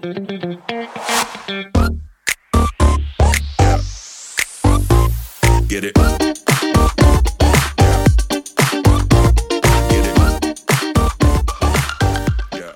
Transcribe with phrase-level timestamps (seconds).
[0.00, 0.12] Get
[5.84, 5.94] it.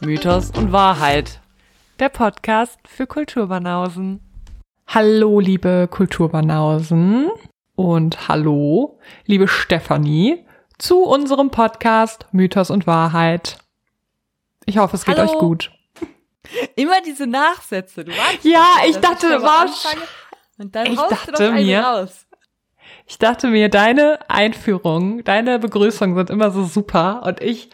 [0.02, 1.40] Mythos und Wahrheit.
[1.98, 4.20] Der Podcast für Kulturbanausen.
[4.86, 7.30] Hallo, liebe Kulturbanausen.
[7.74, 10.44] Und hallo, liebe Stefanie,
[10.76, 13.56] zu unserem Podcast Mythos und Wahrheit.
[14.66, 15.32] Ich hoffe, es geht Hallo.
[15.32, 15.73] euch gut.
[16.76, 18.04] Immer diese Nachsätze.
[18.04, 19.66] Du warst Ja, ich dachte, mal war
[20.58, 22.26] Und dann ich dachte du doch eine mir- raus.
[23.06, 27.70] Ich dachte mir, deine Einführung, deine Begrüßung sind immer so super und ich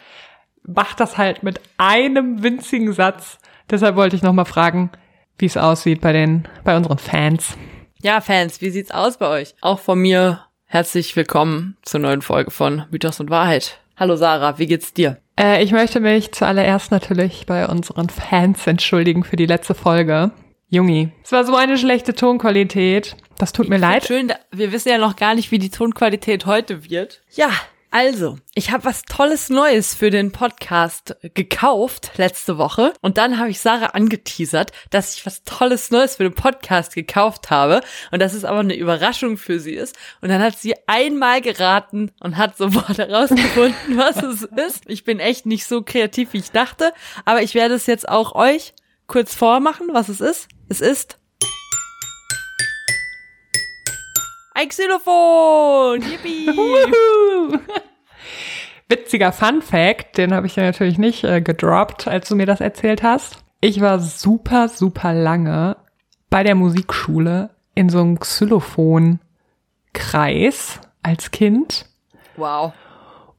[0.62, 3.38] mach das halt mit einem winzigen Satz.
[3.68, 4.90] Deshalb wollte ich nochmal fragen,
[5.38, 7.56] wie es aussieht bei den, bei unseren Fans.
[8.02, 9.54] Ja, Fans, wie sieht's aus bei euch?
[9.60, 13.78] Auch von mir herzlich willkommen zur neuen Folge von Mythos und Wahrheit.
[13.96, 15.18] Hallo Sarah, wie geht's dir?
[15.40, 20.32] Äh, ich möchte mich zuallererst natürlich bei unseren Fans entschuldigen für die letzte Folge.
[20.68, 23.16] Jungi, es war so eine schlechte Tonqualität.
[23.38, 24.06] Das tut mir leid.
[24.06, 27.22] Schön, wir wissen ja noch gar nicht, wie die Tonqualität heute wird.
[27.32, 27.48] Ja,
[27.92, 33.50] also, ich habe was Tolles Neues für den Podcast gekauft letzte Woche und dann habe
[33.50, 37.80] ich Sarah angeteasert, dass ich was Tolles Neues für den Podcast gekauft habe
[38.12, 42.12] und dass es aber eine Überraschung für sie ist und dann hat sie einmal geraten
[42.20, 44.84] und hat sofort herausgefunden, was es ist.
[44.86, 46.92] Ich bin echt nicht so kreativ, wie ich dachte,
[47.24, 48.72] aber ich werde es jetzt auch euch
[49.08, 50.48] kurz vormachen, was es ist.
[50.68, 51.19] Es ist
[54.60, 56.02] ein Xylophon!
[56.02, 56.48] Yippie!
[58.88, 62.60] Witziger Fun Fact, den habe ich ja natürlich nicht äh, gedroppt, als du mir das
[62.60, 63.38] erzählt hast.
[63.62, 65.78] Ich war super, super lange
[66.28, 71.86] bei der Musikschule in so einem Xylophon-Kreis als Kind.
[72.36, 72.74] Wow.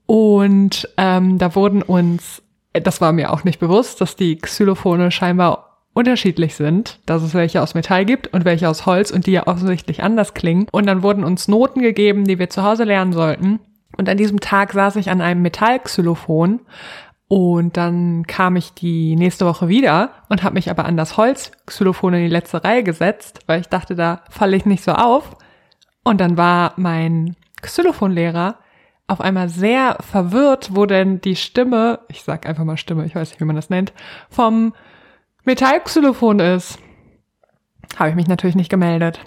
[0.08, 2.42] Und ähm, da wurden uns,
[2.74, 7.62] das war mir auch nicht bewusst, dass die Xylophone scheinbar unterschiedlich sind, dass es welche
[7.62, 10.68] aus Metall gibt und welche aus Holz und die ja offensichtlich anders klingen.
[10.72, 13.60] Und dann wurden uns Noten gegeben, die wir zu Hause lernen sollten.
[13.98, 16.62] Und an diesem Tag saß ich an einem Metallxylophon
[17.28, 22.14] und dann kam ich die nächste Woche wieder und habe mich aber an das Holzxylophon
[22.14, 25.38] in die letzte Reihe gesetzt, weil ich dachte, da falle ich nicht so auf.
[26.04, 28.58] Und dann war mein Xylophonlehrer
[29.08, 33.30] auf einmal sehr verwirrt, wo denn die Stimme, ich sag einfach mal Stimme, ich weiß
[33.30, 33.94] nicht, wie man das nennt,
[34.30, 34.74] vom
[35.44, 36.78] Metallxylophon ist.
[37.98, 39.20] Habe ich mich natürlich nicht gemeldet.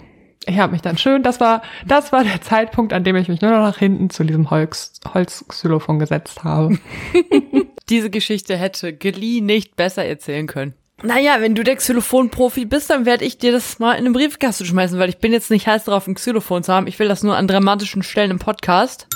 [0.47, 3.41] Ich habe mich dann schön, das war, das war der Zeitpunkt, an dem ich mich
[3.41, 6.77] nur noch nach hinten zu diesem Holz, Holzxylophon gesetzt habe.
[7.89, 10.75] Diese Geschichte hätte Glee nicht besser erzählen können.
[11.03, 14.65] Naja, wenn du der Xylophon-Profi bist, dann werde ich dir das mal in eine Briefkasten
[14.65, 16.87] schmeißen, weil ich bin jetzt nicht heiß drauf, ein Xylophon zu haben.
[16.87, 19.07] Ich will das nur an dramatischen Stellen im Podcast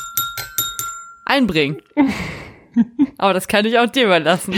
[1.25, 1.81] einbringen.
[3.17, 4.55] Aber das kann ich auch dir überlassen.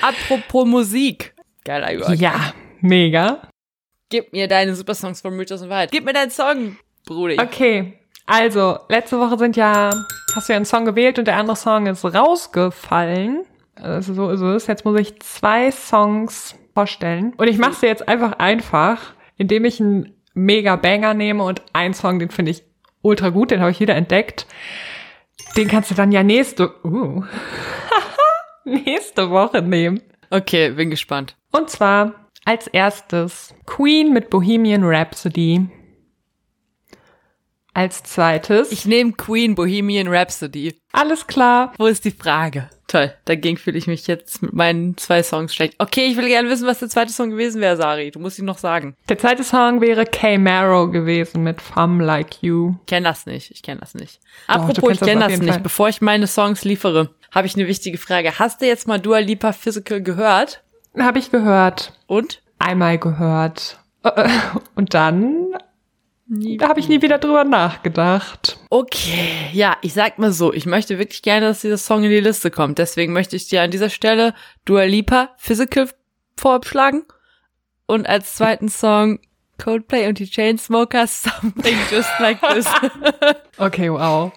[0.00, 1.34] Apropos Musik.
[1.64, 2.16] Geiler Übergang.
[2.16, 3.48] Ja, mega.
[4.08, 5.90] Gib mir deine Supersongs von Mythos und Wahrheit.
[5.90, 7.42] Gib mir deinen Song, Bruder.
[7.42, 9.90] Okay, also letzte Woche sind ja,
[10.34, 13.44] hast du ja einen Song gewählt und der andere Song ist rausgefallen.
[13.76, 14.66] Also so ist es.
[14.66, 17.34] Jetzt muss ich zwei Songs vorstellen.
[17.36, 21.62] Und ich mache es dir jetzt einfach einfach, indem ich einen mega Banger nehme und
[21.72, 22.62] einen Song, den finde ich
[23.02, 24.46] ultra gut, den habe ich wieder entdeckt.
[25.56, 27.24] Den kannst du dann ja nächste, uh,
[28.64, 30.00] nächste Woche nehmen.
[30.30, 31.36] Okay, bin gespannt.
[31.52, 35.68] Und zwar als erstes Queen mit Bohemian Rhapsody.
[37.74, 38.70] Als zweites.
[38.72, 40.74] Ich nehme Queen Bohemian Rhapsody.
[40.92, 41.72] alles klar.
[41.78, 42.68] Wo ist die Frage?
[42.86, 45.76] Toll, dagegen fühle ich mich jetzt mit meinen zwei Songs schlecht.
[45.78, 48.10] Okay, ich will gerne wissen, was der zweite Song gewesen wäre, Sari.
[48.10, 48.96] Du musst ihn noch sagen.
[49.08, 50.36] Der zweite Song wäre K.
[50.36, 52.74] Marrow gewesen mit Femme Like You.
[52.80, 54.20] Ich kenne das nicht, ich kenne das nicht.
[54.46, 55.54] Apropos, ich kennst das kenne das jeden nicht.
[55.54, 55.62] Fall.
[55.62, 58.38] Bevor ich meine Songs liefere, habe ich eine wichtige Frage.
[58.38, 60.62] Hast du jetzt mal Dua Lipa Physical gehört?
[60.98, 61.92] Habe ich gehört.
[62.06, 62.42] Und?
[62.58, 63.78] Einmal gehört.
[64.74, 65.52] Und dann
[66.34, 68.58] da habe ich nie wieder drüber nachgedacht.
[68.70, 72.20] Okay, ja, ich sag mal so, ich möchte wirklich gerne, dass dieser Song in die
[72.20, 72.78] Liste kommt.
[72.78, 74.32] Deswegen möchte ich dir an dieser Stelle
[74.64, 75.90] Dua Lipa Physical
[76.38, 77.04] vorschlagen.
[77.84, 79.18] Und als zweiten Song
[79.62, 82.66] Coldplay und die Chainsmokers Something Just Like This.
[83.58, 84.32] Okay, wow.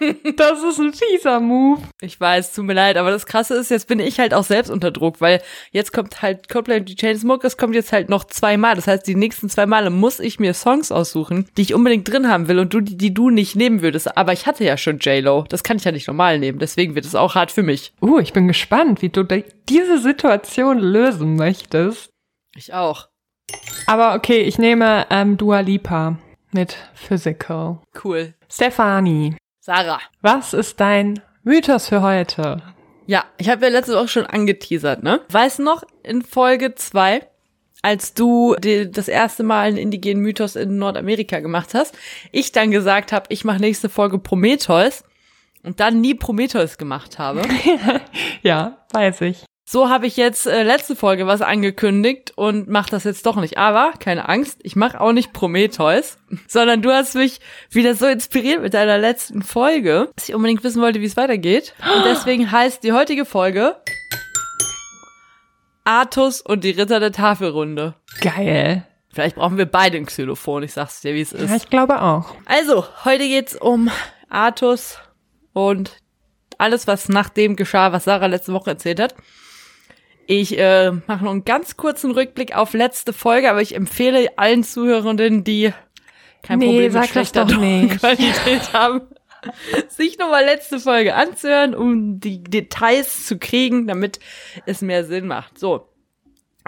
[0.36, 1.82] Das ist ein fieser Move.
[2.00, 4.70] Ich weiß, tut mir leid, aber das Krasse ist, jetzt bin ich halt auch selbst
[4.70, 8.74] unter Druck, weil jetzt kommt halt Coldplay und die Chainsmokers kommt jetzt halt noch zweimal.
[8.74, 12.28] Das heißt, die nächsten zwei Male muss ich mir Songs aussuchen, die ich unbedingt drin
[12.28, 14.16] haben will und du, die, die du nicht nehmen würdest.
[14.16, 15.44] Aber ich hatte ja schon J-Lo.
[15.48, 16.58] Das kann ich ja nicht normal nehmen.
[16.58, 17.92] Deswegen wird es auch hart für mich.
[18.00, 19.24] Uh, ich bin gespannt, wie du
[19.68, 22.10] diese Situation lösen möchtest.
[22.54, 23.08] Ich auch.
[23.86, 26.18] Aber okay, ich nehme ähm, Dua Lipa
[26.52, 27.80] mit Physical.
[28.02, 28.34] Cool.
[28.50, 29.36] Stefanie,
[29.66, 29.98] Sarah.
[30.22, 32.62] was ist dein Mythos für heute?
[33.06, 35.22] Ja, ich habe ja letzte Woche schon angeteasert, ne?
[35.28, 37.26] Weißt du noch, in Folge zwei
[37.82, 41.98] als du die, das erste Mal einen indigenen Mythos in Nordamerika gemacht hast.
[42.30, 45.02] Ich dann gesagt habe, ich mache nächste Folge Prometheus
[45.64, 47.42] und dann nie Prometheus gemacht habe.
[48.42, 49.44] Ja, weiß ich.
[49.68, 53.58] So habe ich jetzt äh, letzte Folge was angekündigt und mache das jetzt doch nicht.
[53.58, 57.40] Aber keine Angst, ich mache auch nicht Prometheus, sondern du hast mich
[57.70, 61.74] wieder so inspiriert mit deiner letzten Folge, dass ich unbedingt wissen wollte, wie es weitergeht.
[61.80, 63.74] Und deswegen heißt die heutige Folge
[65.82, 67.94] Artus und die Ritter der Tafelrunde.
[68.20, 68.86] Geil.
[69.12, 71.50] Vielleicht brauchen wir beide ein Xylophon, ich sag's dir, wie es ist.
[71.50, 72.36] Ja, ich glaube auch.
[72.44, 73.90] Also, heute geht's um
[74.28, 74.98] Artus
[75.52, 75.96] und
[76.56, 79.16] alles, was nach dem geschah, was Sarah letzte Woche erzählt hat.
[80.26, 84.64] Ich äh, mache noch einen ganz kurzen Rückblick auf letzte Folge, aber ich empfehle allen
[84.64, 85.72] Zuhörenden, die
[86.42, 87.46] kein Nee, Problem mit schlechter.
[87.46, 89.02] Tonqualität haben,
[89.88, 94.18] sich nochmal letzte Folge anzuhören, um die Details zu kriegen, damit
[94.66, 95.58] es mehr Sinn macht.
[95.58, 95.88] So,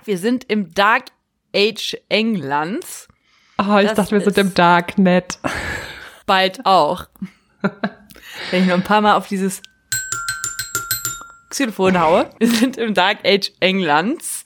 [0.04, 1.06] wir sind im Dark
[1.54, 3.08] Age Englands.
[3.58, 5.38] Oh, ich Das dachte, wir sind im Darknet.
[6.26, 7.06] bald auch.
[8.52, 9.62] Wenn ich noch ein paar Mal auf dieses
[11.50, 12.30] Xylophon haue.
[12.38, 14.44] Wir sind im Dark Age Englands.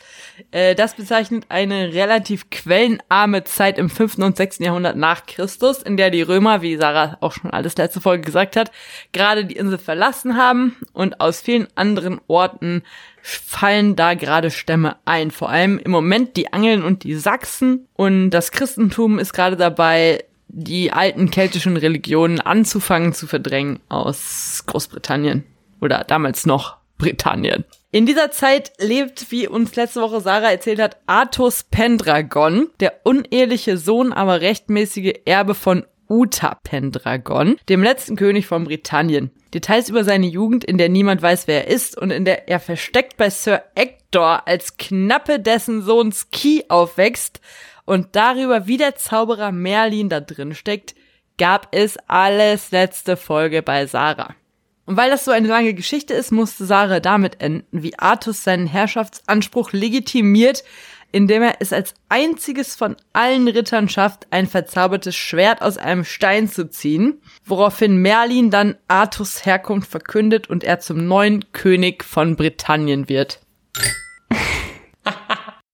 [0.50, 4.18] Äh, Das bezeichnet eine relativ quellenarme Zeit im 5.
[4.18, 4.60] und 6.
[4.60, 8.56] Jahrhundert nach Christus, in der die Römer, wie Sarah auch schon alles letzte Folge gesagt
[8.56, 8.70] hat,
[9.12, 12.82] gerade die Insel verlassen haben und aus vielen anderen Orten
[13.22, 15.30] fallen da gerade Stämme ein.
[15.30, 20.24] Vor allem im Moment die Angeln und die Sachsen und das Christentum ist gerade dabei,
[20.48, 25.44] die alten keltischen Religionen anzufangen zu verdrängen aus Großbritannien
[25.80, 27.64] oder damals noch Britannien.
[27.90, 33.76] In dieser Zeit lebt, wie uns letzte Woche Sarah erzählt hat, Artus Pendragon, der uneheliche
[33.76, 39.32] Sohn, aber rechtmäßige Erbe von Uta Pendragon, dem letzten König von Britannien.
[39.52, 42.60] Details über seine Jugend, in der niemand weiß, wer er ist und in der er
[42.60, 47.40] versteckt bei Sir Ector als Knappe dessen Sohns Key aufwächst
[47.84, 50.94] und darüber, wie der Zauberer Merlin da drin steckt,
[51.36, 54.36] gab es alles letzte Folge bei Sarah.
[54.84, 58.66] Und weil das so eine lange Geschichte ist, musste Sarah damit enden, wie Artus seinen
[58.66, 60.64] Herrschaftsanspruch legitimiert,
[61.12, 66.48] indem er es als einziges von allen Rittern schafft, ein verzaubertes Schwert aus einem Stein
[66.48, 73.08] zu ziehen, woraufhin Merlin dann Artus Herkunft verkündet und er zum neuen König von Britannien
[73.08, 73.40] wird.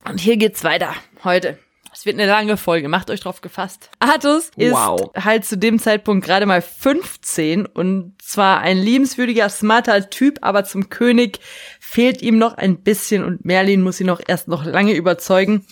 [0.09, 1.59] Und hier geht's weiter heute.
[1.99, 3.91] Es wird eine lange Folge, macht euch drauf gefasst.
[3.99, 5.11] Artus ist Wow.
[5.17, 10.91] halt zu dem Zeitpunkt gerade mal 15 und zwar ein liebenswürdiger, smarter Typ, aber zum
[10.91, 11.41] König
[11.81, 15.67] fehlt ihm noch ein bisschen und Merlin muss ihn noch erst noch lange überzeugen,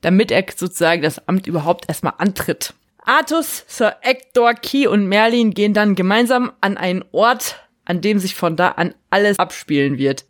[0.00, 2.72] damit er sozusagen das Amt überhaupt erstmal antritt.
[3.04, 8.34] Artus, Sir Ector, Key und Merlin gehen dann gemeinsam an einen Ort, an dem sich
[8.34, 10.24] von da an alles abspielen wird.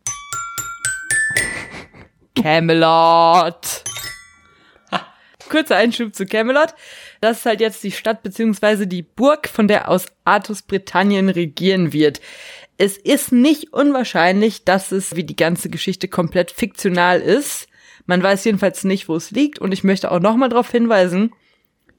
[2.34, 3.84] Camelot.
[5.48, 6.74] Kurzer Einschub zu Camelot.
[7.20, 11.92] Das ist halt jetzt die Stadt beziehungsweise die Burg, von der aus Artus Britannien regieren
[11.92, 12.20] wird.
[12.78, 17.68] Es ist nicht unwahrscheinlich, dass es wie die ganze Geschichte komplett fiktional ist.
[18.04, 21.32] Man weiß jedenfalls nicht, wo es liegt und ich möchte auch nochmal darauf hinweisen,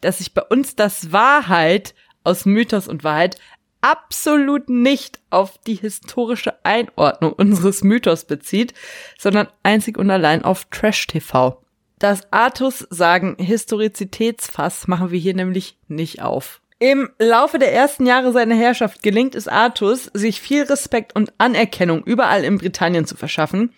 [0.02, 3.40] dass sich bei uns das Wahrheit aus Mythos und Wahrheit
[3.82, 8.74] absolut nicht auf die historische Einordnung unseres Mythos bezieht,
[9.18, 11.62] sondern einzig und allein auf Trash-TV.
[12.00, 16.62] Das Artus-Sagen Historizitätsfass machen wir hier nämlich nicht auf.
[16.78, 22.04] Im Laufe der ersten Jahre seiner Herrschaft gelingt es Artus, sich viel Respekt und Anerkennung
[22.04, 23.74] überall in Britannien zu verschaffen,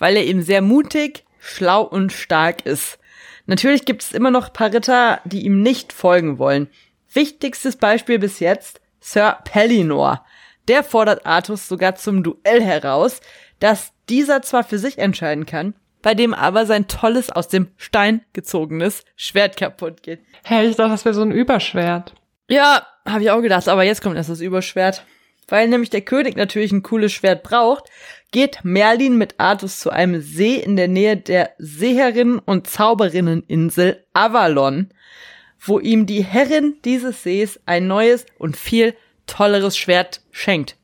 [0.00, 2.98] weil er eben sehr mutig, schlau und stark ist.
[3.46, 6.68] Natürlich gibt es immer noch paar Ritter, die ihm nicht folgen wollen.
[7.12, 10.24] Wichtigstes Beispiel bis jetzt, Sir Pellinor.
[10.66, 13.20] Der fordert Artus sogar zum Duell heraus,
[13.60, 18.22] das dieser zwar für sich entscheiden kann, bei dem aber sein tolles, aus dem Stein
[18.32, 20.20] gezogenes Schwert kaputt geht.
[20.44, 22.14] Hey, ich dachte, das wäre so ein Überschwert.
[22.48, 25.04] Ja, habe ich auch gedacht, aber jetzt kommt erst das Überschwert.
[25.48, 27.90] Weil nämlich der König natürlich ein cooles Schwert braucht,
[28.30, 34.90] geht Merlin mit Artus zu einem See in der Nähe der Seherinnen- und Zauberinneninsel Avalon,
[35.58, 38.94] wo ihm die Herrin dieses Sees ein neues und viel
[39.26, 40.76] tolleres Schwert schenkt.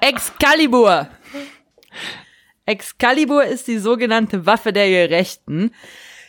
[0.00, 1.08] Excalibur!
[2.68, 5.72] Excalibur ist die sogenannte Waffe der Gerechten.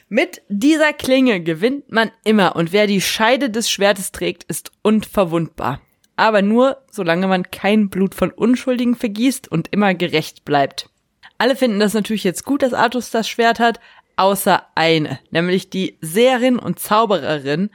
[0.08, 5.82] Mit dieser Klinge gewinnt man immer und wer die Scheide des Schwertes trägt, ist unverwundbar.
[6.16, 10.90] Aber nur, solange man kein Blut von Unschuldigen vergießt und immer gerecht bleibt.
[11.38, 13.82] Alle finden das natürlich jetzt gut, dass Artus das Schwert hat,
[14.16, 17.70] außer eine, nämlich die Seherin und Zaubererin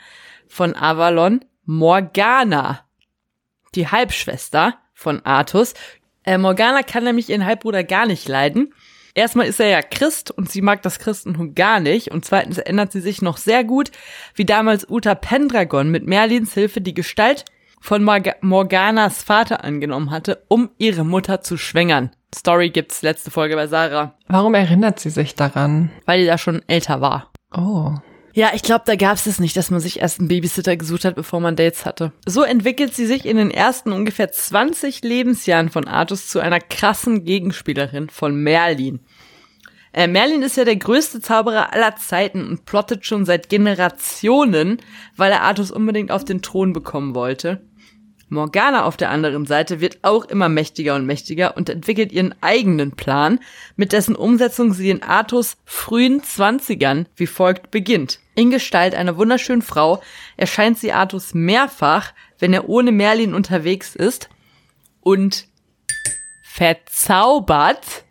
[0.48, 2.80] von Avalon, Morgana,
[3.74, 5.74] die Halbschwester von Artus.
[6.24, 8.72] Äh, Morgana kann nämlich ihren Halbbruder gar nicht leiden
[9.16, 12.10] Erstmal ist er ja Christ und sie mag das Christentum gar nicht.
[12.10, 13.92] Und zweitens ändert sie sich noch sehr gut,
[14.34, 17.44] wie damals Uta Pendragon mit Merlins Hilfe die Gestalt
[17.80, 22.10] von Morg Morganas Vater angenommen hatte, um ihre Mutter zu schwängern.
[22.34, 25.90] Story gibt's letzte Folge bei Sarah, Warum erinnert sie sich daran?
[26.06, 27.30] weil die da schon älter war.
[27.56, 27.92] Oh.
[28.36, 31.14] Ja, ich glaube, da gab's es nicht, dass man sich erst einen Babysitter gesucht hat,
[31.14, 32.10] bevor man Dates hatte.
[32.26, 37.24] So entwickelt sie sich in den ersten ungefähr 20 Lebensjahren von Artus zu einer krassen
[37.24, 38.98] Gegenspielerin von Merlin.
[39.92, 44.78] Äh, Merlin ist ja der größte Zauberer aller Zeiten und plottet schon seit Generationen,
[45.16, 47.60] weil er Artus unbedingt auf den Thron bekommen wollte.
[48.28, 52.92] Morgana auf der anderen Seite wird auch immer mächtiger und mächtiger und entwickelt ihren eigenen
[52.92, 53.40] Plan,
[53.76, 58.20] mit dessen Umsetzung sie in Artus frühen Zwanzigern wie folgt beginnt.
[58.34, 60.02] In Gestalt einer wunderschönen Frau
[60.36, 64.28] erscheint sie Artus mehrfach, wenn er ohne Merlin unterwegs ist
[65.00, 65.46] und
[66.42, 68.04] verzaubert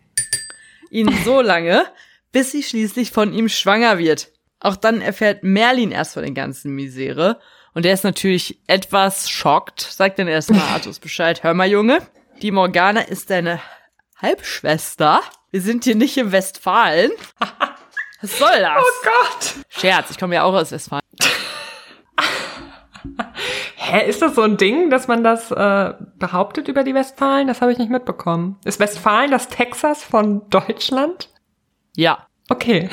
[0.90, 1.86] ihn so lange,
[2.32, 4.30] bis sie schließlich von ihm schwanger wird.
[4.60, 7.38] Auch dann erfährt Merlin erst von der ganzen Misere
[7.74, 11.42] und er ist natürlich etwas schockt, sagt dann erstmal Artus Bescheid.
[11.42, 11.98] Hör mal, Junge,
[12.40, 13.60] die Morgana ist deine
[14.16, 15.20] Halbschwester.
[15.50, 17.10] Wir sind hier nicht in Westfalen.
[18.20, 18.78] Was soll das?
[18.78, 19.54] Oh Gott.
[19.68, 21.02] Scherz, ich komme ja auch aus Westfalen.
[23.76, 27.48] Hä, ist das so ein Ding, dass man das äh, behauptet über die Westfalen?
[27.48, 28.58] Das habe ich nicht mitbekommen.
[28.64, 31.28] Ist Westfalen das Texas von Deutschland?
[31.94, 32.26] Ja.
[32.48, 32.88] Okay.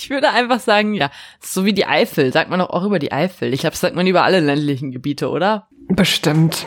[0.00, 3.12] Ich würde einfach sagen, ja, so wie die Eifel, sagt man doch auch über die
[3.12, 3.52] Eifel.
[3.52, 5.68] Ich glaube, das sagt man über alle ländlichen Gebiete, oder?
[5.88, 6.66] Bestimmt.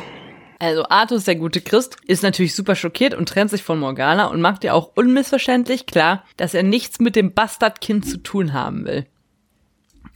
[0.59, 4.39] Also Artus, der gute Christ, ist natürlich super schockiert und trennt sich von Morgana und
[4.39, 9.07] macht ihr auch unmissverständlich klar, dass er nichts mit dem Bastardkind zu tun haben will.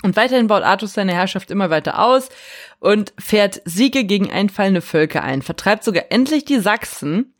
[0.04, 2.30] Und weiterhin baut Artus seine Herrschaft immer weiter aus
[2.80, 7.34] und fährt Siege gegen einfallende Völker ein, vertreibt sogar endlich die Sachsen,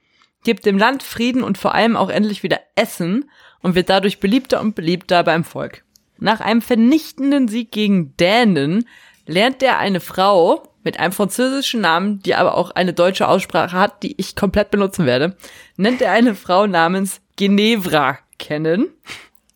[0.44, 3.30] gibt dem Land Frieden und vor allem auch endlich wieder Essen
[3.62, 5.84] und wird dadurch beliebter und beliebter beim Volk.
[6.20, 8.88] Nach einem vernichtenden Sieg gegen Dänen
[9.26, 14.04] lernt er eine Frau mit einem französischen Namen, die aber auch eine deutsche Aussprache hat,
[14.04, 15.36] die ich komplett benutzen werde,
[15.76, 18.90] nennt er eine Frau namens Ginevra kennen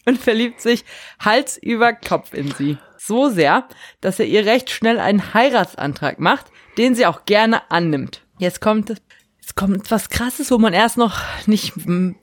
[0.06, 0.84] und verliebt sich
[1.20, 2.78] Hals über Kopf in sie.
[2.98, 3.68] So sehr,
[4.02, 8.22] dass er ihr recht schnell einen Heiratsantrag macht, den sie auch gerne annimmt.
[8.38, 8.94] Jetzt kommt
[9.42, 11.74] Jetzt kommt was krasses, wo man erst noch nicht,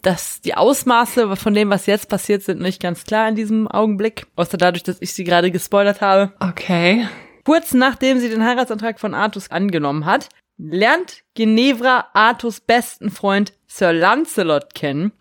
[0.02, 4.26] dass die Ausmaße von dem, was jetzt passiert, sind nicht ganz klar in diesem Augenblick.
[4.36, 6.32] Außer dadurch, dass ich sie gerade gespoilert habe.
[6.38, 7.08] Okay.
[7.44, 13.92] Kurz nachdem sie den Heiratsantrag von Artus angenommen hat, lernt Ginevra Artus besten Freund Sir
[13.92, 15.12] Lancelot kennen.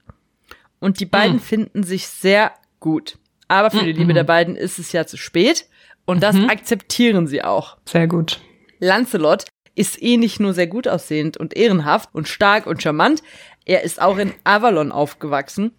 [0.79, 1.41] Und die beiden Hm.
[1.41, 3.17] finden sich sehr gut.
[3.47, 5.65] Aber für die Liebe der beiden ist es ja zu spät.
[6.05, 7.77] Und das akzeptieren sie auch.
[7.85, 8.39] Sehr gut.
[8.79, 9.45] Lancelot
[9.77, 13.21] ist eh nicht nur sehr gut aussehend und ehrenhaft und stark und charmant,
[13.65, 15.71] er ist auch in Avalon aufgewachsen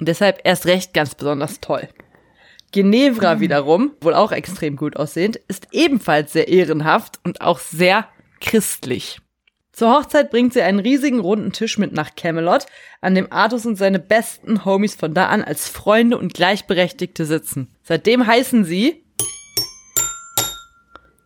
[0.00, 1.88] und deshalb erst recht ganz besonders toll.
[2.72, 8.08] Ginevra wiederum, wohl auch extrem gut aussehend, ist ebenfalls sehr ehrenhaft und auch sehr
[8.40, 9.20] christlich.
[9.72, 12.66] Zur Hochzeit bringt sie einen riesigen runden Tisch mit nach Camelot,
[13.00, 17.68] an dem Artus und seine besten Homies von da an als Freunde und Gleichberechtigte sitzen.
[17.82, 19.04] Seitdem heißen sie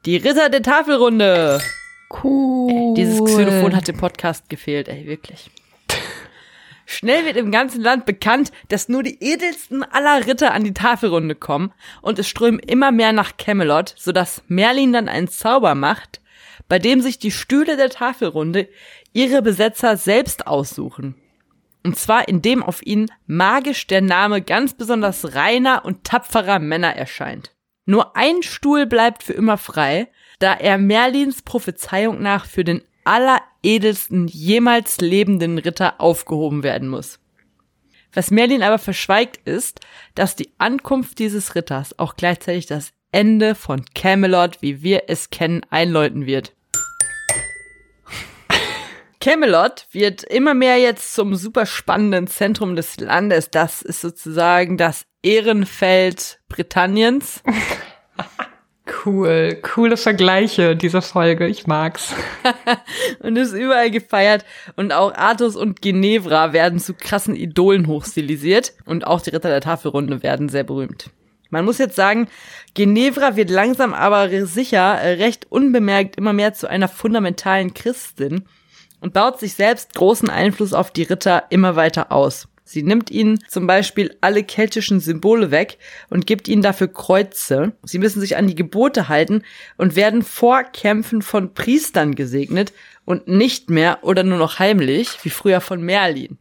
[0.04, 1.60] die Ritter der Tafelrunde.
[2.10, 2.94] Cool.
[2.94, 5.50] Dieses Xylophon hat dem Podcast gefehlt, ey, wirklich.
[6.90, 11.34] Schnell wird im ganzen Land bekannt, dass nur die edelsten aller Ritter an die Tafelrunde
[11.34, 16.22] kommen und es strömen immer mehr nach Camelot, sodass Merlin dann einen Zauber macht,
[16.66, 18.68] bei dem sich die Stühle der Tafelrunde
[19.12, 21.14] ihre Besetzer selbst aussuchen.
[21.84, 27.54] Und zwar indem auf ihnen magisch der Name ganz besonders reiner und tapferer Männer erscheint.
[27.84, 30.08] Nur ein Stuhl bleibt für immer frei,
[30.38, 37.18] da er Merlins Prophezeiung nach für den alleredelsten jemals lebenden Ritter aufgehoben werden muss.
[38.12, 39.80] Was Merlin aber verschweigt ist,
[40.14, 45.62] dass die Ankunft dieses Ritters auch gleichzeitig das Ende von Camelot, wie wir es kennen,
[45.70, 46.52] einläuten wird.
[49.20, 53.50] Camelot wird immer mehr jetzt zum super spannenden Zentrum des Landes.
[53.50, 57.42] Das ist sozusagen das Ehrenfeld Britanniens.
[59.04, 59.58] Cool.
[59.62, 61.46] Coole Vergleiche, diese Folge.
[61.46, 62.14] Ich mag's.
[63.20, 64.44] und ist überall gefeiert.
[64.76, 68.72] Und auch Artus und Ginevra werden zu krassen Idolen hochstilisiert.
[68.84, 71.10] Und auch die Ritter der Tafelrunde werden sehr berühmt.
[71.50, 72.28] Man muss jetzt sagen,
[72.74, 78.44] Ginevra wird langsam aber sicher recht unbemerkt immer mehr zu einer fundamentalen Christin
[79.00, 82.48] und baut sich selbst großen Einfluss auf die Ritter immer weiter aus.
[82.68, 85.78] Sie nimmt ihnen zum Beispiel alle keltischen Symbole weg
[86.10, 87.72] und gibt ihnen dafür Kreuze.
[87.82, 89.42] Sie müssen sich an die Gebote halten
[89.78, 92.74] und werden vor Kämpfen von Priestern gesegnet
[93.06, 96.36] und nicht mehr oder nur noch heimlich, wie früher von Merlin.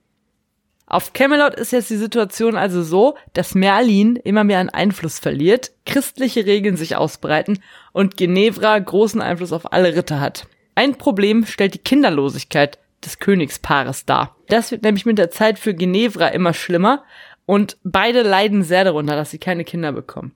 [0.86, 5.72] Auf Camelot ist jetzt die Situation also so, dass Merlin immer mehr an Einfluss verliert,
[5.86, 7.60] christliche Regeln sich ausbreiten
[7.94, 10.46] und Ginevra großen Einfluss auf alle Ritter hat.
[10.76, 14.36] Ein Problem stellt die Kinderlosigkeit des Königspaares dar.
[14.48, 17.04] Das wird nämlich mit der Zeit für Ginevra immer schlimmer
[17.46, 20.34] und beide leiden sehr darunter, dass sie keine Kinder bekommen.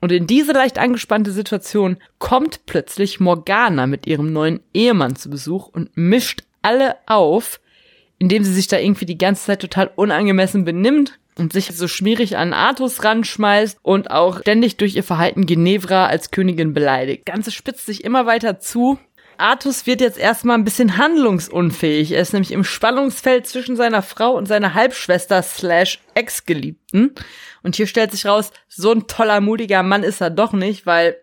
[0.00, 5.68] Und in diese leicht angespannte Situation kommt plötzlich Morgana mit ihrem neuen Ehemann zu Besuch
[5.68, 7.58] und mischt alle auf,
[8.18, 12.36] indem sie sich da irgendwie die ganze Zeit total unangemessen benimmt und sich so schmierig
[12.36, 17.26] an Artus ranschmeißt und auch ständig durch ihr Verhalten Ginevra als Königin beleidigt.
[17.26, 18.98] Ganze spitzt sich immer weiter zu.
[19.38, 22.12] Artus wird jetzt erstmal ein bisschen handlungsunfähig.
[22.12, 27.14] Er ist nämlich im Spannungsfeld zwischen seiner Frau und seiner Halbschwester slash Ex-Geliebten.
[27.62, 31.16] Und hier stellt sich raus, so ein toller, mutiger Mann ist er doch nicht, weil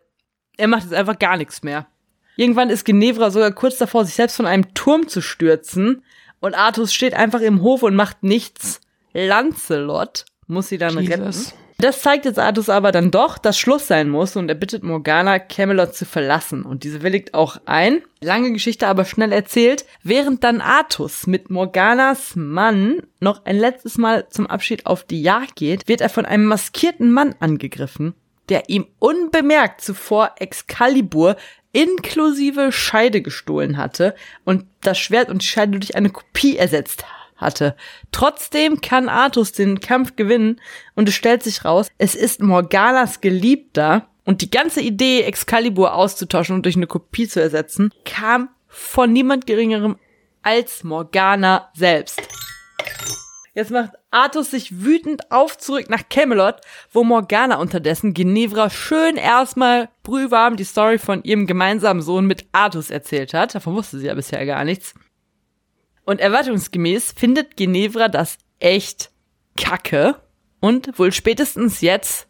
[0.58, 1.88] er macht jetzt einfach gar nichts mehr.
[2.36, 6.03] Irgendwann ist Ginevra sogar kurz davor, sich selbst von einem Turm zu stürzen.
[6.39, 8.82] Und Artus steht einfach im Hof und macht nichts.
[9.13, 11.10] Lancelot muss sie dann Jesus.
[11.10, 11.61] retten.
[11.82, 15.40] Das zeigt jetzt Artus aber dann doch, dass Schluss sein muss und er bittet Morgana,
[15.40, 16.62] Camelot zu verlassen.
[16.62, 18.04] Und diese willigt auch ein.
[18.22, 19.86] Lange Geschichte aber schnell erzählt.
[20.04, 25.56] Während dann Artus mit Morganas Mann noch ein letztes Mal zum Abschied auf die Jagd
[25.56, 28.14] geht, wird er von einem maskierten Mann angegriffen,
[28.50, 31.36] der ihm unbemerkt zuvor Excalibur
[31.72, 34.14] inklusive Scheide gestohlen hatte
[34.46, 37.06] und das Schwert und die Scheide durch eine Kopie ersetzt
[37.42, 37.76] hatte.
[38.12, 40.62] Trotzdem kann Artus den Kampf gewinnen
[40.96, 46.56] und es stellt sich raus, es ist Morganas Geliebter und die ganze Idee, Excalibur auszutauschen
[46.56, 49.98] und durch eine Kopie zu ersetzen, kam von niemand geringerem
[50.44, 52.22] als Morgana selbst.
[53.54, 56.62] Jetzt macht Artus sich wütend auf zurück nach Camelot,
[56.94, 62.90] wo Morgana unterdessen Ginevra schön erstmal brühwarm die Story von ihrem gemeinsamen Sohn mit Artus
[62.90, 63.54] erzählt hat.
[63.54, 64.94] Davon wusste sie ja bisher gar nichts.
[66.05, 69.12] Und erwartungsgemäß findet Ginevra das echt
[69.58, 70.15] kacke.
[70.60, 72.27] Und wohl spätestens jetzt,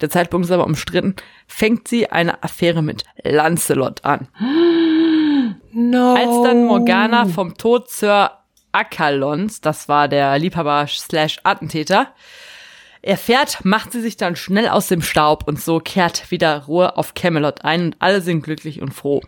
[0.00, 1.16] der Zeitpunkt ist aber umstritten,
[1.46, 4.28] fängt sie eine Affäre mit Lancelot an.
[5.76, 6.14] No.
[6.14, 8.30] Als dann Morgana vom Tod Sir
[8.70, 12.14] Akalons, das war der Liebhaber slash Attentäter,
[13.02, 17.14] erfährt, macht sie sich dann schnell aus dem Staub und so kehrt wieder Ruhe auf
[17.14, 19.20] Camelot ein und alle sind glücklich und froh.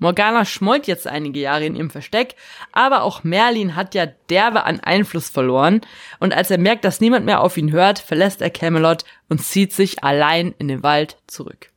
[0.00, 2.34] Morgana schmollt jetzt einige Jahre in ihrem Versteck,
[2.72, 5.82] aber auch Merlin hat ja derbe an Einfluss verloren
[6.18, 9.74] und als er merkt, dass niemand mehr auf ihn hört, verlässt er Camelot und zieht
[9.74, 11.70] sich allein in den Wald zurück.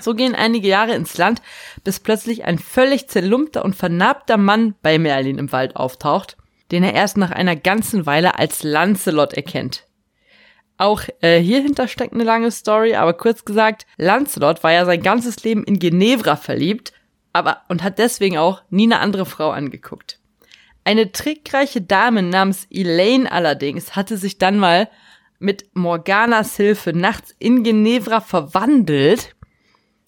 [0.00, 1.42] So gehen einige Jahre ins Land,
[1.84, 6.38] bis plötzlich ein völlig zerlumpter und vernarbter Mann bei Merlin im Wald auftaucht,
[6.70, 9.84] den er erst nach einer ganzen Weile als Lancelot erkennt.
[10.78, 15.42] Auch äh, hierhinter steckt eine lange Story, aber kurz gesagt, Lancelot war ja sein ganzes
[15.42, 16.92] Leben in Ginevra verliebt,
[17.38, 20.18] aber und hat deswegen auch nie eine andere Frau angeguckt.
[20.84, 24.88] Eine trickreiche Dame namens Elaine allerdings hatte sich dann mal
[25.38, 29.34] mit Morganas Hilfe nachts in Ginevra verwandelt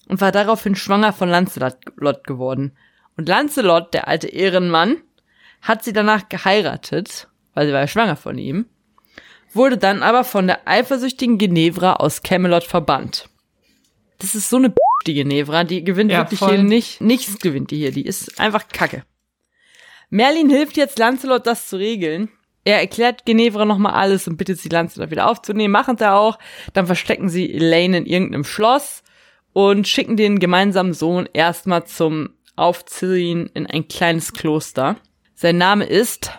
[0.07, 2.75] und war daraufhin schwanger von Lancelot geworden.
[3.15, 4.97] Und Lancelot, der alte Ehrenmann,
[5.61, 8.65] hat sie danach geheiratet, weil sie war ja schwanger von ihm,
[9.53, 13.29] wurde dann aber von der eifersüchtigen Ginevra aus Camelot verbannt.
[14.21, 14.75] Das ist so eine B
[15.07, 16.55] die Ginevra, die gewinnt Ja, wirklich voll.
[16.55, 19.03] hier nicht, nichts gewinnt die hier, die ist einfach kacke.
[20.09, 22.29] Merlin hilft jetzt Lancelot, das zu regeln.
[22.63, 25.71] Er erklärt Ginevra nochmal alles und bittet sie, Lancelot wieder aufzunehmen.
[25.71, 26.37] Machen sie auch.
[26.73, 29.03] Dann verstecken sie Elaine in irgendeinem Schloss
[29.53, 34.97] und schicken den gemeinsamen Sohn erstmal zum Aufziehen in ein kleines Kloster.
[35.33, 36.29] Sein Name ist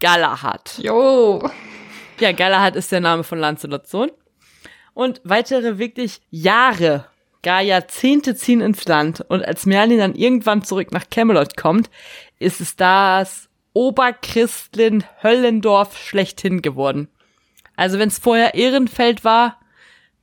[0.00, 0.78] Galahad.
[0.78, 1.42] Jo.
[2.18, 4.10] Ja, Galahad ist der Name von Lancelots Sohn.
[4.94, 7.06] Und weitere wirklich Jahre,
[7.42, 9.20] gar Jahrzehnte ziehen ins Land.
[9.28, 11.90] Und als Merlin dann irgendwann zurück nach Camelot kommt,
[12.38, 17.08] ist es das Oberchristlin Höllendorf schlechthin geworden.
[17.76, 19.60] Also wenn es vorher Ehrenfeld war,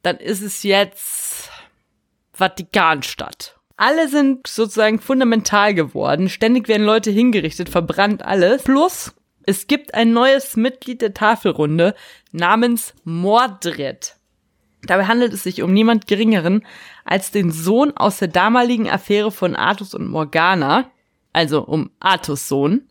[0.01, 1.51] dann ist es jetzt
[2.33, 3.59] Vatikanstadt.
[3.77, 6.29] Alle sind sozusagen fundamental geworden.
[6.29, 8.63] Ständig werden Leute hingerichtet, verbrannt alles.
[8.63, 9.13] Plus,
[9.45, 11.95] es gibt ein neues Mitglied der Tafelrunde
[12.31, 14.15] namens Mordred.
[14.85, 16.65] Dabei handelt es sich um niemand Geringeren
[17.05, 20.91] als den Sohn aus der damaligen Affäre von Artus und Morgana,
[21.31, 22.87] also um Artus Sohn.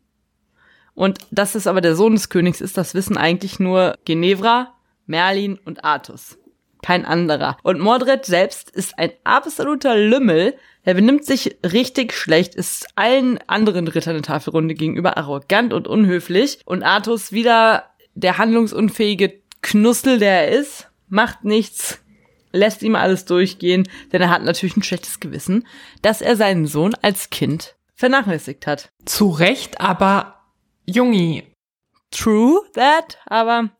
[0.95, 4.75] Und dass es aber der Sohn des Königs ist, das wissen eigentlich nur Ginevra,
[5.07, 6.39] Merlin und Artus.
[6.83, 7.57] Kein anderer.
[7.63, 10.55] Und Mordred selbst ist ein absoluter Lümmel.
[10.83, 16.61] Er benimmt sich richtig schlecht, ist allen anderen Rittern der Tafelrunde gegenüber arrogant und unhöflich.
[16.65, 22.01] Und Artus wieder der handlungsunfähige Knussel, der er ist, macht nichts,
[22.51, 25.67] lässt ihm alles durchgehen, denn er hat natürlich ein schlechtes Gewissen,
[26.03, 28.91] dass er seinen Sohn als Kind vernachlässigt hat.
[29.05, 30.41] Zu Recht, aber
[30.85, 31.45] Jungi,
[32.11, 33.71] True that, aber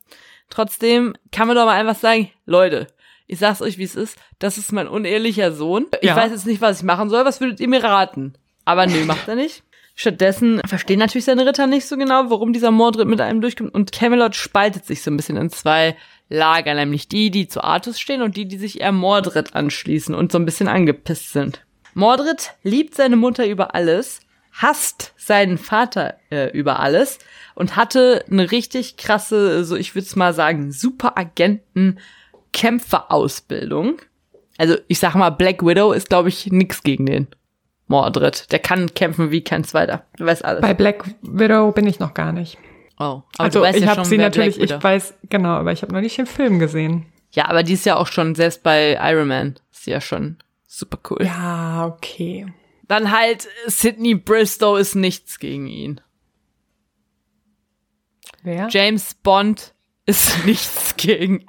[0.53, 2.87] trotzdem kann man doch mal einfach sagen, Leute,
[3.27, 5.87] ich sag's euch, wie es ist, das ist mein unehelicher Sohn.
[6.01, 6.15] Ich Ja.
[6.15, 8.33] weiß jetzt nicht, was ich machen soll, was würdet ihr mir raten?
[8.65, 9.63] Aber nö, macht er nicht.
[9.95, 13.73] Stattdessen verstehen natürlich seine Ritter nicht so genau, warum dieser Mordred mit einem durchkommt.
[13.75, 15.95] Und Camelot spaltet sich so ein bisschen in zwei
[16.29, 20.31] Lager, nämlich die, die zu Artus stehen und die, die sich eher Mordred anschließen und
[20.31, 21.61] so ein bisschen angepisst sind.
[21.93, 24.21] Mordred liebt seine Mutter über alles,
[24.53, 27.19] hasst seinen Vater äh, über alles
[27.55, 31.99] und hatte eine richtig krasse, so ich würde es mal sagen, Superagenten
[32.53, 33.99] Kämpferausbildung.
[34.57, 37.27] Also ich sag mal, Black Widow ist, glaube ich, nix gegen den
[37.87, 38.51] Mordred.
[38.51, 40.05] Der kann kämpfen wie kein zweiter.
[40.17, 40.61] Du weißt alles.
[40.61, 42.57] bei Black Widow bin ich noch gar nicht.
[42.99, 45.81] oh, aber also du weißt ich ja habe sie natürlich, ich weiß, genau, aber ich
[45.81, 47.07] habe noch nicht den Film gesehen.
[47.31, 50.37] Ja, aber die ist ja auch schon, selbst bei Iron Man, ist sie ja schon
[50.67, 51.25] super cool.
[51.25, 52.45] Ja, okay.
[52.93, 55.99] Dann halt, Sidney Bristow ist nichts gegen ihn.
[58.43, 58.67] Wer?
[58.69, 59.73] James Bond
[60.05, 61.39] ist nichts gegen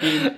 [0.00, 0.30] ihn.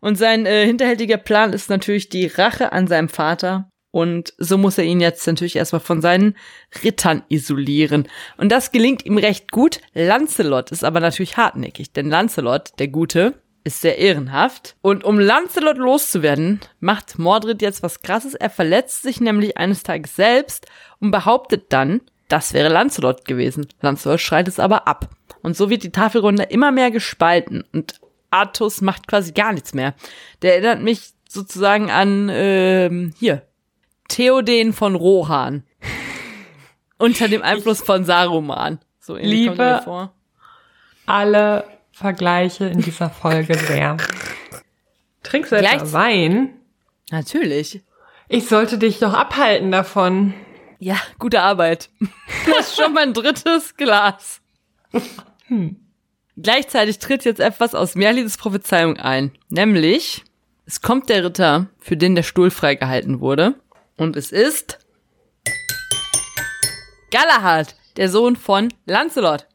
[0.00, 3.70] Und sein äh, hinterhältiger Plan ist natürlich die Rache an seinem Vater.
[3.92, 6.36] Und so muss er ihn jetzt natürlich erstmal von seinen
[6.82, 8.08] Rittern isolieren.
[8.36, 9.80] Und das gelingt ihm recht gut.
[9.92, 14.76] Lancelot ist aber natürlich hartnäckig, denn Lancelot, der Gute, ist sehr ehrenhaft.
[14.82, 18.34] Und um Lancelot loszuwerden, macht Mordred jetzt was krasses.
[18.34, 20.66] Er verletzt sich nämlich eines Tages selbst
[21.00, 23.66] und behauptet dann, das wäre Lancelot gewesen.
[23.80, 25.08] Lancelot schreit es aber ab.
[25.42, 28.00] Und so wird die Tafelrunde immer mehr gespalten und
[28.30, 29.94] Artus macht quasi gar nichts mehr.
[30.42, 33.42] Der erinnert mich sozusagen an, ähm, hier,
[34.08, 35.64] Theoden von Rohan.
[36.98, 38.78] Unter dem Einfluss von Saruman.
[39.00, 40.12] So ähnlich kommt mir Liebe- vor.
[41.06, 41.64] Alle
[41.94, 43.96] Vergleiche in dieser Folge sehr.
[45.22, 46.54] Trinkst du etwa Gleich- Wein?
[47.10, 47.82] Natürlich.
[48.28, 50.34] Ich sollte dich doch abhalten davon.
[50.80, 51.88] Ja, gute Arbeit.
[52.46, 54.40] Das ist schon mein drittes Glas.
[56.36, 59.30] Gleichzeitig tritt jetzt etwas aus Merlins Prophezeiung ein.
[59.48, 60.24] Nämlich,
[60.66, 63.54] es kommt der Ritter, für den der Stuhl freigehalten wurde.
[63.96, 64.78] Und es ist
[67.10, 69.46] Galahad, der Sohn von Lancelot.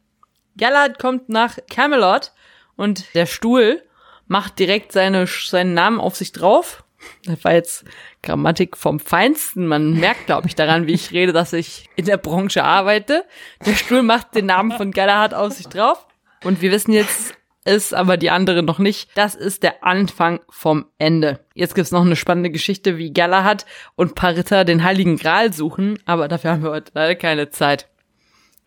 [0.60, 2.32] Galahad kommt nach Camelot
[2.76, 3.82] und der Stuhl
[4.28, 6.84] macht direkt seine, seinen Namen auf sich drauf.
[7.24, 7.84] Das war jetzt
[8.22, 9.66] Grammatik vom Feinsten.
[9.66, 13.24] Man merkt, glaube ich, daran, wie ich rede, dass ich in der Branche arbeite.
[13.64, 16.06] Der Stuhl macht den Namen von Galahad auf sich drauf.
[16.44, 19.10] Und wir wissen jetzt, ist aber die andere noch nicht.
[19.14, 21.40] Das ist der Anfang vom Ende.
[21.54, 26.28] Jetzt gibt's noch eine spannende Geschichte, wie Galahad und Parita den Heiligen Gral suchen, aber
[26.28, 27.89] dafür haben wir heute leider keine Zeit.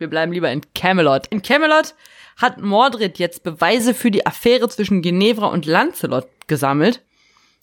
[0.03, 1.27] Wir bleiben lieber in Camelot.
[1.27, 1.95] In Camelot
[2.35, 7.01] hat Mordred jetzt Beweise für die Affäre zwischen Genevra und Lancelot gesammelt.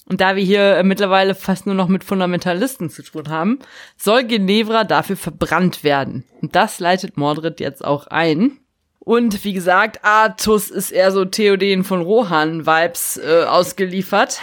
[0.06, 3.58] Und da wir hier äh, mittlerweile fast nur noch mit Fundamentalisten zu tun haben,
[3.98, 6.24] soll Genevra dafür verbrannt werden.
[6.40, 8.58] Und das leitet Mordred jetzt auch ein.
[9.00, 14.40] Und wie gesagt, Artus ist eher so Theoden von Rohan-Vibes äh, ausgeliefert.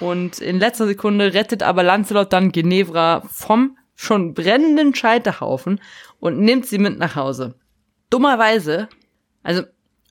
[0.00, 5.80] Und in letzter Sekunde rettet aber Lancelot dann Genevra vom schon brennenden Scheiterhaufen
[6.20, 7.54] und nimmt sie mit nach Hause.
[8.10, 8.88] Dummerweise,
[9.42, 9.62] also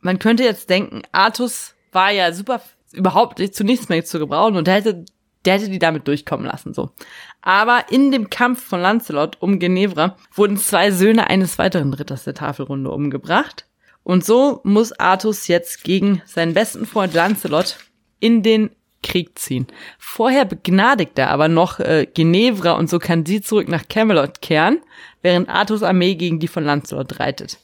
[0.01, 2.61] man könnte jetzt denken, Artus war ja super
[2.93, 5.05] überhaupt nicht zu nichts mehr zu gebrauchen und der hätte,
[5.45, 6.91] der hätte die damit durchkommen lassen, so.
[7.41, 12.33] Aber in dem Kampf von Lancelot um Genevra wurden zwei Söhne eines weiteren Ritters der
[12.33, 13.65] Tafelrunde umgebracht.
[14.03, 17.77] Und so muss Artus jetzt gegen seinen besten Freund Lancelot
[18.19, 18.69] in den
[19.03, 19.67] Krieg ziehen.
[19.99, 24.81] Vorher begnadigt er aber noch äh, Genevra und so kann sie zurück nach Camelot kehren,
[25.21, 27.59] während Artus Armee gegen die von Lancelot reitet.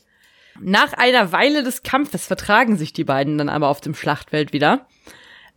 [0.60, 4.88] Nach einer Weile des Kampfes vertragen sich die beiden dann aber auf dem Schlachtfeld wieder.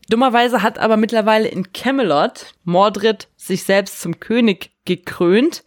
[0.09, 5.65] Dummerweise hat aber mittlerweile in Camelot Mordred sich selbst zum König gekrönt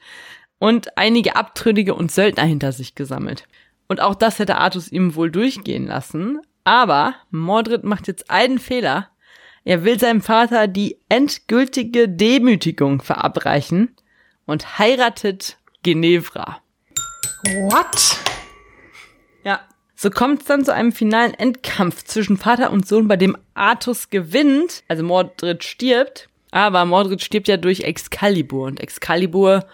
[0.60, 3.46] und einige Abtrünnige und Söldner hinter sich gesammelt.
[3.88, 6.40] Und auch das hätte Artus ihm wohl durchgehen lassen.
[6.64, 9.10] Aber Mordred macht jetzt einen Fehler.
[9.64, 13.96] Er will seinem Vater die endgültige Demütigung verabreichen
[14.46, 16.62] und heiratet Genevra.
[17.44, 18.18] What?
[19.44, 19.62] Ja.
[19.96, 24.10] So kommt es dann zu einem finalen Endkampf zwischen Vater und Sohn, bei dem Artus
[24.10, 26.30] gewinnt, also Mordred stirbt.
[26.52, 29.66] Aber Mordred stirbt ja durch Excalibur und Excalibur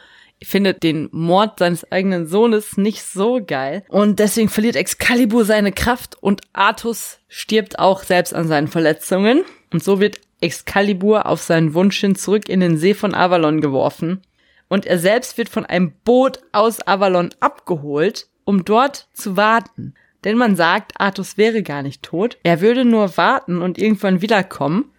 [0.44, 3.84] findet den Mord seines eigenen Sohnes nicht so geil.
[3.90, 9.44] Und deswegen verliert Excalibur seine Kraft und Artus stirbt auch selbst an seinen Verletzungen.
[9.76, 14.22] Und so wird Excalibur auf seinen Wunsch hin zurück in den See von Avalon geworfen.
[14.70, 19.94] Und er selbst wird von einem Boot aus Avalon abgeholt, um dort zu warten.
[20.24, 22.38] Denn man sagt, Artus wäre gar nicht tot.
[22.44, 24.94] Er würde nur warten und irgendwann wiederkommen,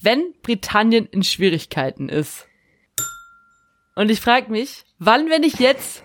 [0.00, 2.46] wenn Britannien in Schwierigkeiten ist.
[3.94, 6.02] Und ich frage mich, wann, wenn ich jetzt,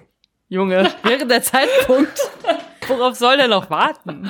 [0.49, 2.19] Junge, wäre der Zeitpunkt,
[2.85, 4.29] worauf soll der noch warten?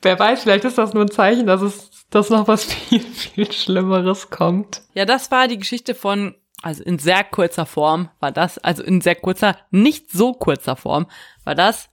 [0.00, 3.50] Wer weiß, vielleicht ist das nur ein Zeichen, dass es, dass noch was viel, viel
[3.50, 4.82] Schlimmeres kommt.
[4.94, 9.00] Ja, das war die Geschichte von, also in sehr kurzer Form war das, also in
[9.00, 11.06] sehr kurzer, nicht so kurzer Form,
[11.42, 11.88] war das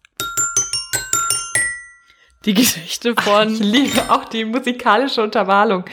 [2.46, 3.52] die Geschichte von.
[3.52, 5.86] Ich liebe auch die musikalische Untermalung.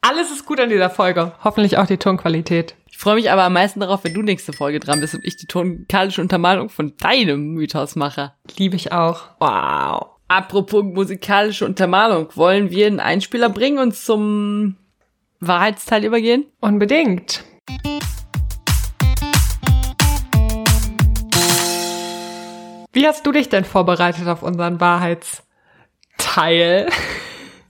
[0.00, 1.32] Alles ist gut an dieser Folge.
[1.42, 2.76] Hoffentlich auch die Tonqualität.
[2.90, 5.36] Ich freue mich aber am meisten darauf, wenn du nächste Folge dran bist und ich
[5.36, 8.32] die tonkalische Untermalung von deinem Mythos mache.
[8.56, 9.28] Liebe ich auch.
[9.40, 10.17] Wow.
[10.30, 14.76] Apropos musikalische Untermalung, wollen wir einen Einspieler bringen und zum
[15.40, 16.44] Wahrheitsteil übergehen?
[16.60, 17.42] Unbedingt.
[22.92, 26.90] Wie hast du dich denn vorbereitet auf unseren Wahrheitsteil?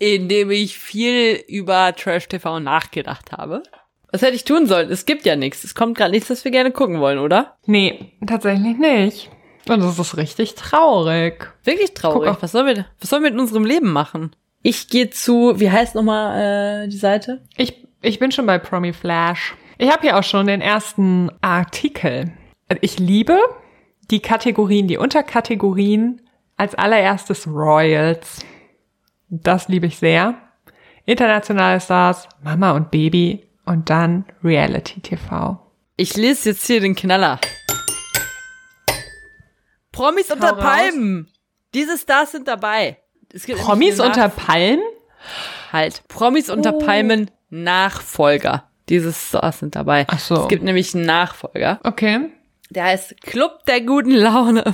[0.01, 3.63] Indem ich viel über Trash TV nachgedacht habe.
[4.11, 4.91] Was hätte ich tun sollen?
[4.91, 5.63] Es gibt ja nichts.
[5.63, 7.57] Es kommt gerade nichts, das wir gerne gucken wollen, oder?
[7.67, 9.31] Nee, tatsächlich nicht.
[9.69, 11.53] Und das ist richtig traurig.
[11.65, 12.31] Wirklich traurig.
[12.31, 12.43] Guck.
[12.43, 14.35] Was sollen wir, was sollen wir mit unserem Leben machen?
[14.63, 17.43] Ich gehe zu, wie heißt nochmal äh, die Seite?
[17.57, 19.55] Ich, ich bin schon bei Promi Flash.
[19.79, 22.33] Ich habe hier auch schon den ersten Artikel.
[22.81, 23.39] Ich liebe
[24.11, 26.23] die Kategorien, die Unterkategorien.
[26.57, 28.41] Als allererstes Royals.
[29.29, 30.35] Das liebe ich sehr.
[31.05, 35.59] Internationale Stars, Mama und Baby und dann Reality TV.
[35.97, 37.39] Ich lese jetzt hier den Knaller.
[39.99, 40.53] Promis unter.
[40.55, 41.29] Palmen.
[41.75, 42.99] Diese Stars sind dabei.
[43.33, 44.81] Es gibt Promis unter Palmen?
[45.73, 46.03] halt.
[46.09, 46.79] Promis unter Oh.
[46.79, 48.65] Palmen Nachfolger.
[48.89, 50.07] Diese Stars sind dabei.
[50.09, 50.43] Ach so.
[50.43, 51.81] Es gibt nämlich einen Nachfolger.
[51.83, 52.31] Okay.
[52.71, 54.65] Der heißt Club der guten Laune.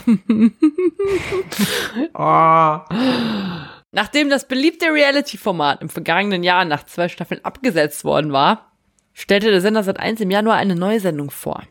[2.15, 2.79] Oh.
[3.93, 8.73] Nachdem das beliebte Reality-Format im vergangenen Jahr nach zwei Staffeln abgesetzt worden war,
[9.13, 11.63] stellte der Sender Sat1 im Januar eine neue Sendung vor.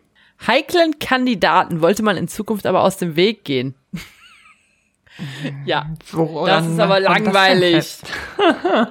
[0.47, 3.75] Heiklen Kandidaten wollte man in Zukunft aber aus dem Weg gehen.
[5.65, 5.89] ja,
[6.45, 7.97] das ist aber langweilig.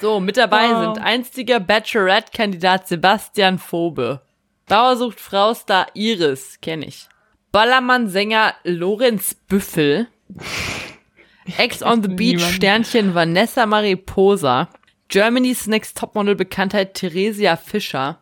[0.00, 0.94] So, mit dabei Wow.
[0.94, 4.20] sind einstiger Bachelorette-Kandidat Sebastian Phobe.
[4.66, 7.08] Bauersucht Frau-Star Iris, kenne ich.
[7.50, 10.06] Ballermann-Sänger Lorenz Büffel.
[11.56, 12.52] Ex on the Beach Niemand.
[12.54, 14.68] Sternchen Vanessa Mariposa.
[15.08, 18.18] Germany's Next Topmodel Bekanntheit Theresia Fischer.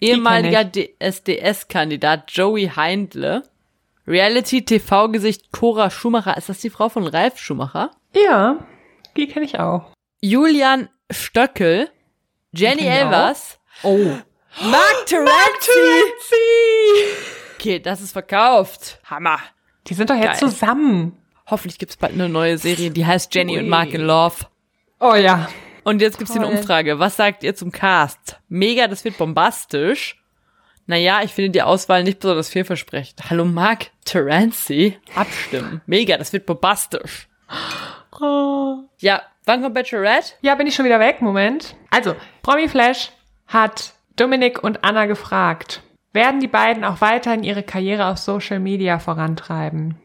[0.00, 3.42] Ehemaliger SDS-Kandidat Joey Heindle.
[4.06, 6.36] Reality TV-Gesicht Cora Schumacher.
[6.36, 7.90] Ist das die Frau von Ralf Schumacher?
[8.14, 8.58] Ja,
[9.16, 9.92] die kenne ich auch.
[10.20, 11.90] Julian Stöckel.
[12.52, 13.58] Jenny Elvers.
[13.82, 14.16] Oh.
[14.62, 16.40] Mark Terenzi.
[17.56, 18.98] Okay, das ist verkauft.
[19.04, 19.38] Hammer.
[19.86, 20.50] Die sind doch jetzt Geil.
[20.50, 21.16] zusammen.
[21.46, 23.70] Hoffentlich gibt's bald eine neue Serie, die heißt Jenny und Ui.
[23.70, 24.46] Mark in Love.
[24.98, 25.48] Oh ja.
[25.84, 26.60] Und jetzt gibt's hier eine Toll.
[26.60, 26.98] Umfrage.
[26.98, 28.38] Was sagt ihr zum Cast?
[28.48, 30.16] Mega, das wird bombastisch.
[30.86, 33.30] Naja, ich finde die Auswahl nicht besonders vielversprechend.
[33.30, 34.98] Hallo Mark Terenzi.
[35.14, 35.80] Abstimmen.
[35.86, 37.28] Mega, das wird bombastisch.
[38.98, 40.32] Ja, wann kommt Bachelorette?
[40.42, 41.22] Ja, bin ich schon wieder weg?
[41.22, 41.76] Moment.
[41.90, 43.12] Also, Promi Flash
[43.46, 48.98] hat Dominik und Anna gefragt, werden die beiden auch weiterhin ihre Karriere auf Social Media
[48.98, 49.96] vorantreiben?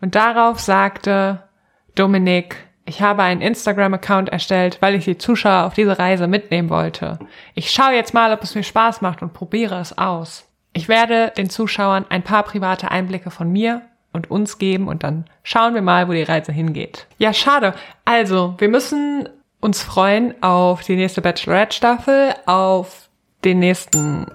[0.00, 1.48] Und darauf sagte
[1.94, 2.56] Dominik,
[2.88, 7.18] ich habe einen Instagram-Account erstellt, weil ich die Zuschauer auf diese Reise mitnehmen wollte.
[7.54, 10.46] Ich schaue jetzt mal, ob es mir Spaß macht und probiere es aus.
[10.72, 15.26] Ich werde den Zuschauern ein paar private Einblicke von mir und uns geben und dann
[15.42, 17.06] schauen wir mal, wo die Reise hingeht.
[17.18, 17.74] Ja, schade.
[18.06, 19.28] Also, wir müssen
[19.60, 23.10] uns freuen auf die nächste Bachelorette-Staffel, auf
[23.44, 24.26] den nächsten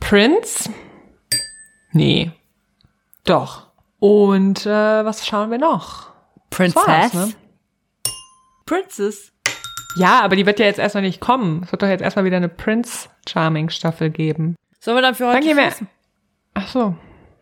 [0.00, 0.68] Prince.
[1.92, 2.32] Nee.
[3.24, 3.68] Doch.
[4.00, 6.08] Und äh, was schauen wir noch?
[6.50, 7.36] Princess?
[8.68, 9.32] Princess?
[9.96, 11.62] Ja, aber die wird ja jetzt erstmal nicht kommen.
[11.64, 14.56] Es wird doch jetzt erstmal wieder eine Prince Charming Staffel geben.
[14.78, 15.72] Sollen wir dann für heute Dann gehen wir.
[16.54, 16.94] Ach so.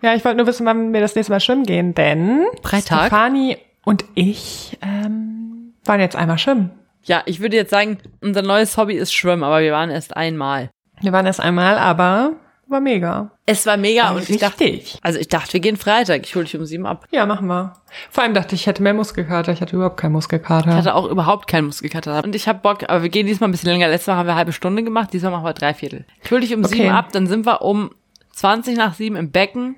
[0.03, 3.07] Ja, ich wollte nur wissen, wann wir das nächste Mal schwimmen gehen, denn Freitag?
[3.07, 6.71] Stefani und ich ähm, waren jetzt einmal schwimmen.
[7.03, 10.71] Ja, ich würde jetzt sagen, unser neues Hobby ist Schwimmen, aber wir waren erst einmal.
[11.01, 12.35] Wir waren erst einmal, aber
[12.69, 13.31] war mega.
[13.47, 14.99] Es war mega und ich dachte, Richtig.
[15.03, 16.23] also ich dachte, wir gehen Freitag.
[16.25, 17.07] Ich hole dich um sieben ab.
[17.11, 17.75] Ja, machen wir.
[18.11, 19.53] Vor allem dachte ich, ich hätte mehr Muskelkater.
[19.53, 20.71] Ich hatte überhaupt keinen Muskelkater.
[20.71, 22.25] Ich hatte auch überhaupt keinen Muskelkater.
[22.25, 23.89] Und ich habe Bock, aber wir gehen diesmal ein bisschen länger.
[23.89, 26.05] Letztes Mal haben wir eine halbe Stunde gemacht, diesmal machen wir drei Viertel.
[26.25, 26.75] Ich hole dich um Okay.
[26.75, 27.91] sieben ab, dann sind wir um
[28.33, 29.77] 20 nach sieben im Becken.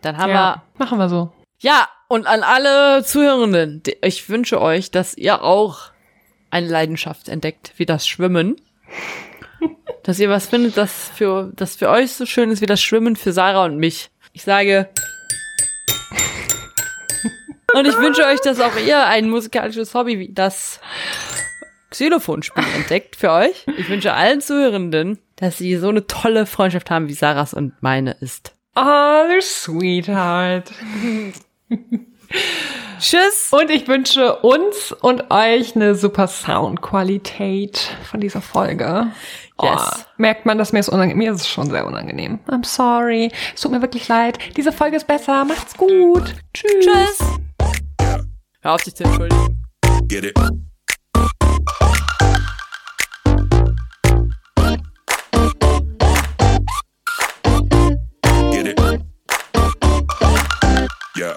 [0.00, 1.32] Dann haben ja, machen wir so.
[1.60, 5.90] wir, ja, und an alle Zuhörenden, ich wünsche euch, dass ihr auch
[6.50, 8.56] eine Leidenschaft entdeckt, wie das Schwimmen.
[10.02, 13.16] Dass ihr was findet, das für, das für euch so schön ist wie das Schwimmen
[13.16, 14.10] für Sarah und mich.
[14.32, 14.88] Ich sage,
[17.74, 20.80] und ich wünsche euch, dass auch ihr ein musikalisches Hobby wie das
[21.90, 23.66] Xylophonspiel entdeckt für euch.
[23.78, 28.12] Ich wünsche allen Zuhörenden dass sie so eine tolle Freundschaft haben, wie Sarahs und meine
[28.20, 28.54] ist.
[28.76, 30.70] Oh, Sweetheart.
[33.00, 33.48] Tschüss!
[33.50, 39.08] Und ich wünsche uns und euch eine super Soundqualität von dieser Folge.
[39.58, 40.06] Oh, Yes.
[40.16, 42.40] merkt man, dass mir es unangenehm Mir ist es schon sehr unangenehm.
[42.48, 43.30] I'm sorry.
[43.54, 44.38] Es tut mir wirklich leid.
[44.56, 45.44] Diese Folge ist besser.
[45.44, 46.34] Macht's gut.
[46.54, 46.86] Tschüss.
[47.18, 47.18] Tschüss!
[48.62, 49.62] Hör auf dich zu entschuldigen.
[50.08, 50.34] Get it.
[58.52, 58.80] Get it.
[61.16, 61.36] Yeah.